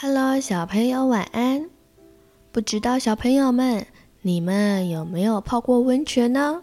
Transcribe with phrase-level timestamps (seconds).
[0.00, 1.68] Hello，小朋友晚安。
[2.52, 3.84] 不知道小朋友们，
[4.22, 6.62] 你们有没有泡过温泉呢？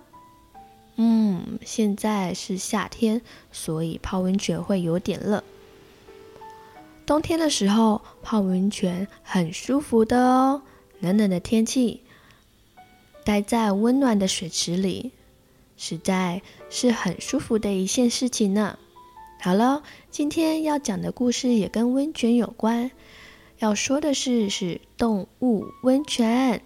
[0.96, 3.22] 嗯，现在是夏天，
[3.52, 5.44] 所以泡温泉会有点热。
[7.06, 10.62] 冬天的时候泡温泉很舒服的哦。
[11.02, 12.04] 冷冷的天气，
[13.26, 15.12] 待在温暖的水池里，
[15.76, 18.80] 实在是很舒服的一件事情呢。
[19.42, 22.92] 好了，今天要讲的故事也跟温泉有关。
[23.60, 26.62] 要说的是，是动物温泉。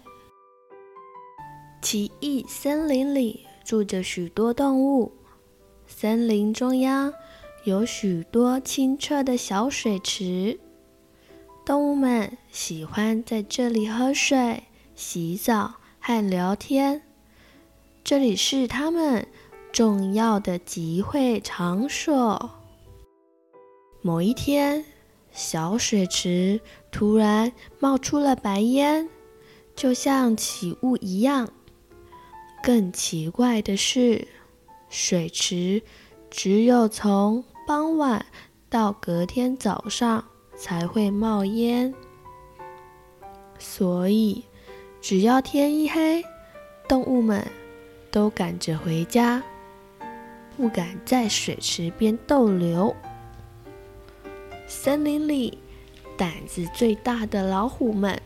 [1.80, 5.12] 奇异森林里住着许多动物，
[5.86, 7.14] 森林中央
[7.64, 10.58] 有许多清澈的小水池，
[11.64, 17.02] 动物们喜欢在这里喝水、洗澡和聊天。
[18.02, 19.26] 这里是它们
[19.72, 22.50] 重要的集会场所。
[24.02, 24.84] 某一天，
[25.32, 29.08] 小水池突然冒出了白烟，
[29.74, 31.48] 就像起雾一样。
[32.62, 34.28] 更奇怪的是，
[34.88, 35.82] 水池
[36.30, 38.26] 只有从傍晚
[38.68, 40.24] 到隔天早上
[40.56, 41.94] 才会冒烟，
[43.58, 44.44] 所以
[45.00, 46.22] 只要天一黑，
[46.86, 47.46] 动物们
[48.10, 49.42] 都赶着回家，
[50.56, 52.94] 不敢在水池边逗留。
[54.70, 55.58] 森林里
[56.16, 58.22] 胆子最大的老虎们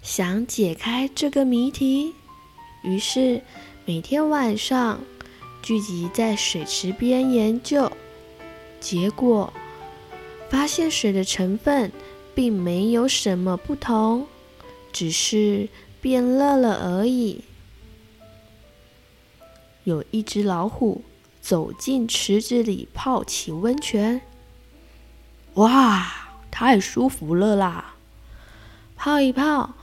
[0.00, 2.14] 想解开这个谜题，
[2.82, 3.42] 于是
[3.84, 4.98] 每天晚上
[5.60, 7.92] 聚集在水池边研究。
[8.80, 9.52] 结果
[10.48, 11.92] 发现水的成分
[12.34, 14.26] 并没有什么不同，
[14.90, 15.68] 只是
[16.00, 17.44] 变热了而已。
[19.84, 21.02] 有一只老虎
[21.42, 24.22] 走进池子里泡起温泉。
[25.54, 26.06] 哇，
[26.50, 27.94] 太舒服了啦！
[28.96, 29.74] 泡一泡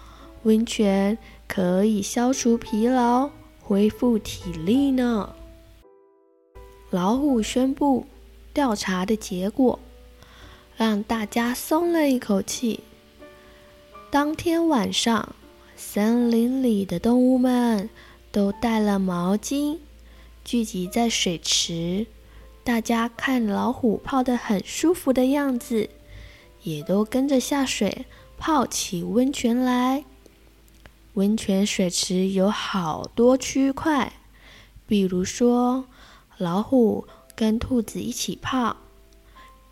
[0.44, 1.18] 温泉
[1.48, 3.30] 可以消除疲劳，
[3.62, 5.34] 恢复体力呢。
[6.92, 8.06] 老虎宣布
[8.54, 9.80] 调查的结果，
[10.78, 12.82] 让大家松了一口气。
[14.10, 15.36] 当天晚上，
[15.76, 17.90] 森林里的动物们
[18.32, 19.80] 都带了毛巾，
[20.46, 22.08] 聚集在水池。
[22.66, 25.88] 大家看老虎泡得很舒服的样子，
[26.64, 28.08] 也都跟着下水
[28.40, 30.04] 泡起温泉来。
[31.14, 34.14] 温泉水池有好多区块，
[34.88, 35.86] 比如说
[36.40, 38.76] 老虎跟兔子一起泡，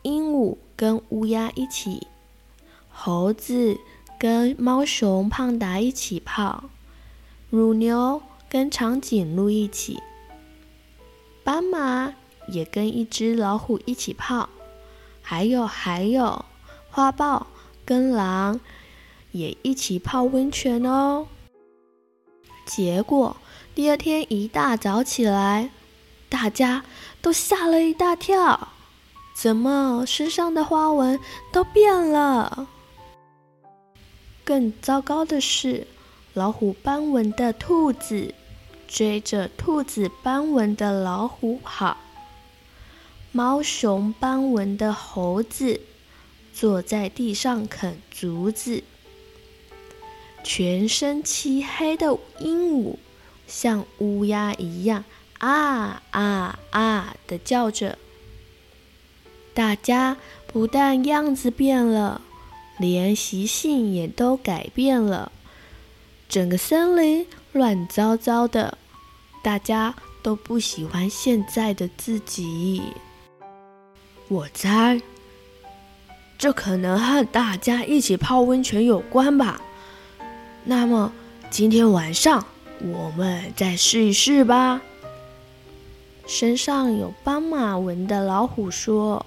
[0.03, 2.05] 鹦鹉跟乌鸦一起，
[2.89, 3.75] 猴子
[4.19, 6.65] 跟猫熊胖达一起泡，
[7.49, 9.99] 乳牛跟长颈鹿一起，
[11.43, 12.13] 斑马。
[12.47, 14.49] 也跟一只老虎一起泡，
[15.21, 16.45] 还有还有，
[16.89, 17.47] 花豹
[17.85, 18.59] 跟狼
[19.31, 21.27] 也一起泡温泉哦。
[22.65, 23.35] 结果
[23.75, 25.69] 第二天一大早起来，
[26.29, 26.85] 大家
[27.21, 28.69] 都吓了一大跳，
[29.35, 31.19] 怎么身上的花纹
[31.51, 32.67] 都变了？
[34.45, 35.87] 更糟糕的是，
[36.33, 38.33] 老虎斑纹的兔子
[38.87, 41.97] 追着兔子斑纹的老虎跑。
[43.35, 45.81] 猫熊斑纹的猴子
[46.53, 48.83] 坐在地上啃竹子，
[50.43, 52.97] 全身漆黑的鹦鹉
[53.47, 55.03] 像乌鸦一样
[55.39, 57.97] 啊啊啊的叫着。
[59.55, 62.21] 大家不但样子变了，
[62.77, 65.31] 连习性也都改变了，
[66.29, 68.77] 整个森林乱糟糟的，
[69.41, 72.83] 大家都不喜欢现在的自己。
[74.29, 75.01] 我猜，
[76.37, 79.61] 这可能和大家一起泡温泉有关吧。
[80.63, 81.11] 那么，
[81.49, 82.45] 今天晚上
[82.79, 84.81] 我们再试一试吧。
[86.25, 89.25] 身上有斑马纹的老虎说：“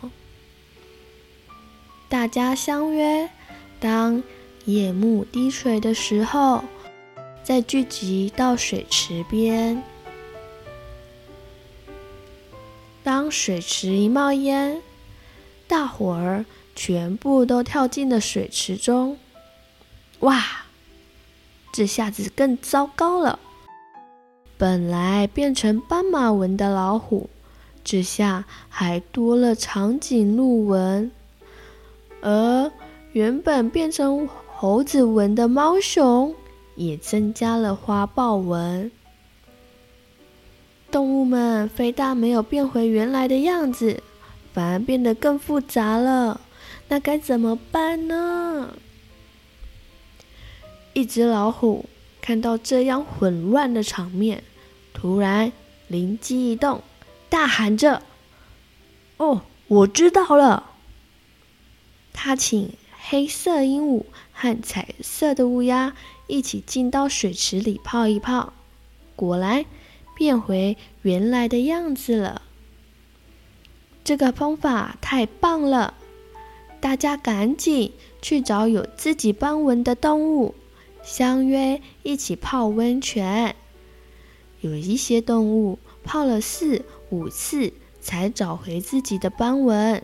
[2.09, 3.29] 大家相约，
[3.79, 4.23] 当
[4.65, 6.65] 夜幕低垂的时候，
[7.45, 9.83] 再聚集到水池边。
[13.17, 14.83] 当水池一冒烟。”
[15.67, 19.17] 大伙儿全部都跳进了水池中，
[20.21, 20.45] 哇！
[21.73, 23.39] 这下子更糟糕了。
[24.59, 27.31] 本来变成斑马纹的老虎，
[27.83, 31.11] 这下还多了长颈鹿纹；
[32.21, 32.71] 而
[33.13, 36.35] 原本变成猴子纹的猫熊，
[36.75, 38.93] 也增加了花豹纹。
[40.97, 44.03] 动物们非但没有变回原来的样子。
[44.55, 46.41] 反而变得更复杂了，
[46.89, 48.73] 那该怎么办呢？
[50.95, 51.85] 一只老虎
[52.23, 54.43] 看到这样混乱的场面，
[54.95, 55.53] 突然
[55.89, 56.83] 灵机一动，
[57.29, 58.03] 大喊着
[59.19, 60.71] ：“哦，我知道了！”
[62.15, 65.95] 他请黑色鹦鹉和彩色的乌鸦
[66.29, 68.55] 一起进到水池里泡一泡，
[69.15, 69.67] 果然
[70.17, 72.43] 变回原来的样子了。
[74.03, 75.95] 这个方法太棒了！
[76.81, 77.93] 大家赶紧
[78.23, 80.55] 去找有自己斑纹的动物，
[81.03, 83.55] 相约一起泡温泉。
[84.61, 90.03] 有一些动物泡了四五次才找回自己的斑纹。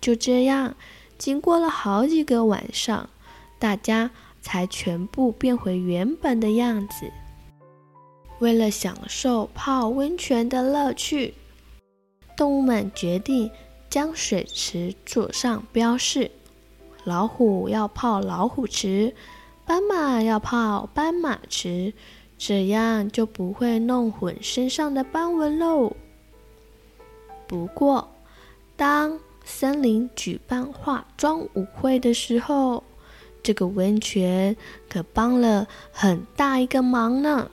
[0.00, 0.74] 就这样，
[1.16, 3.08] 经过了好几个晚上，
[3.58, 4.10] 大家
[4.42, 7.10] 才全部变回原本的样子。
[8.38, 11.34] 为了享受泡温泉的乐趣。
[12.36, 13.50] 动物们决定
[13.90, 16.30] 将水池做上标示：
[17.04, 19.14] 老虎要泡老虎池，
[19.66, 21.92] 斑马要泡斑马池，
[22.36, 25.96] 这样就不会弄混身上的斑纹喽。
[27.48, 28.08] 不过，
[28.76, 32.84] 当森林举办化妆舞会的时候，
[33.42, 34.54] 这个温泉
[34.88, 37.50] 可帮了很大一个忙呢，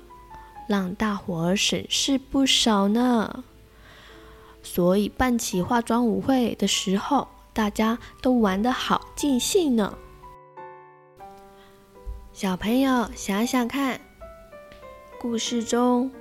[0.68, 3.44] 让大伙儿省事不少呢。
[4.64, 9.98] 所以办起化妆舞会的时候，大家都玩得好尽兴呢。
[12.34, 14.00] 小朋友想想看，
[15.22, 16.12] 故事中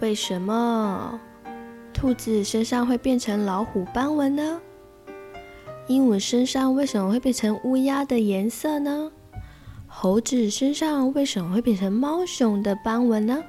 [0.00, 1.20] 为什么
[1.92, 4.60] 兔子身上会变成老虎斑纹呢？
[5.88, 9.10] 鹦鹉身上为什么会变成乌鸦的颜色呢？
[9.92, 13.42] 猴子身上为什么会变成猫熊的斑纹呢？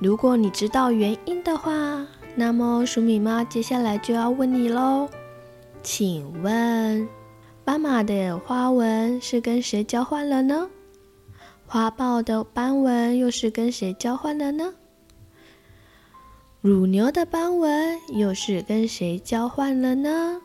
[0.00, 2.06] 如果你知道原因的话，
[2.36, 5.08] 那么鼠米妈接下来就要问你喽。
[5.82, 7.06] 请问，
[7.64, 10.70] 斑马的花纹是跟谁交换了呢？
[11.66, 14.72] 花豹的斑纹又是跟谁交换了呢？
[16.60, 20.40] 乳牛的斑纹又是跟谁交换了呢？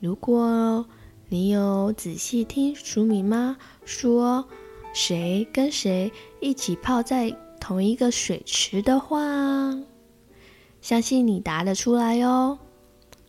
[0.00, 0.84] 如果
[1.32, 4.44] 你有仔细听黍米妈说，
[4.92, 6.10] 谁跟谁
[6.40, 7.30] 一起泡在
[7.60, 9.16] 同一个水池的话，
[10.80, 12.58] 相信你答得出来哟。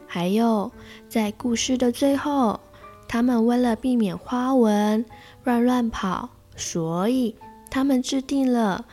[0.08, 0.72] 还有，
[1.08, 2.60] 在故事的最后，
[3.08, 5.06] 他们为了避免花纹
[5.44, 7.36] 乱乱跑，所以
[7.70, 8.84] 他们制定了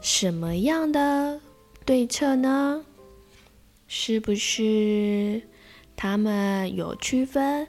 [0.00, 1.38] 什么样的
[1.84, 2.82] 对策呢？
[3.86, 5.42] 是不是
[5.94, 7.68] 他们有区分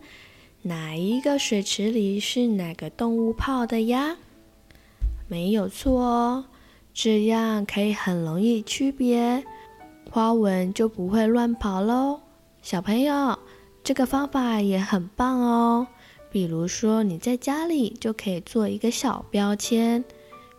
[0.64, 4.18] 哪一个水池里是哪个动物泡的呀？
[5.28, 6.46] 没有错哦。
[6.94, 9.46] 这样可以很容易区别，
[10.12, 12.22] 花纹就不会乱跑喽。
[12.64, 13.38] 小朋友，
[13.84, 15.88] 这个方法也很棒哦。
[16.32, 20.04] 比如说，你在家里就可以做一个小标签，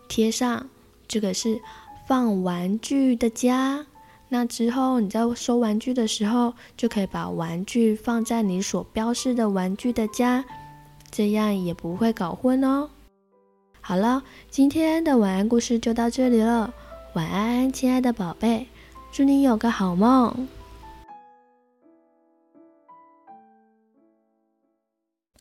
[0.07, 0.69] 贴上
[1.07, 1.59] 这个是
[2.07, 3.85] 放玩具的家。
[4.31, 10.45] 那之后你在收玩具的时候，就可以把玩具放在你所标示的玩具的家，
[11.09, 12.87] 这样也不会搞混哦。
[13.81, 14.21] 好了，
[14.51, 16.71] 今天的晚安故事就到这里了。
[17.13, 18.67] 晚安，亲爱的宝贝，
[19.11, 20.47] 祝你有个好梦。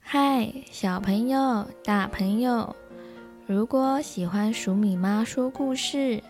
[0.00, 2.74] 嗨，小朋友、大朋友，
[3.46, 6.22] 如果喜欢黍米妈说故事，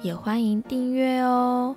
[0.00, 1.76] 也欢迎订阅哦。